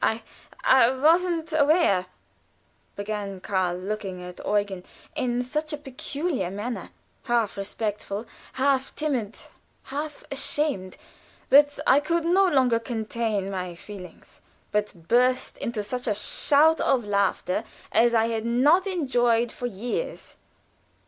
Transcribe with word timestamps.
I 0.03 0.23
I 0.63 0.89
wasn't 0.89 1.53
aware" 1.53 2.07
began 2.95 3.39
Karl, 3.39 3.77
looking 3.77 4.19
at 4.23 4.41
Eugen 4.43 4.83
in 5.15 5.43
such 5.43 5.73
a 5.73 5.77
peculiar 5.77 6.49
manner 6.49 6.89
half 7.25 7.55
respectful, 7.55 8.25
half 8.53 8.95
timid, 8.95 9.37
half 9.83 10.23
ashamed 10.31 10.97
that 11.49 11.77
I 11.85 11.99
could 11.99 12.25
no 12.25 12.47
longer 12.47 12.79
contain 12.79 13.51
my 13.51 13.75
feelings, 13.75 14.41
but 14.71 15.07
burst 15.07 15.59
into 15.59 15.83
such 15.83 16.07
a 16.07 16.15
shout 16.15 16.79
of 16.81 17.05
laughter 17.05 17.63
as 17.91 18.15
I 18.15 18.25
had 18.29 18.43
not 18.43 18.87
enjoyed 18.87 19.51
for 19.51 19.67
years. 19.67 20.35